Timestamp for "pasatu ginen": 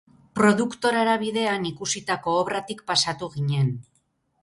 2.91-3.75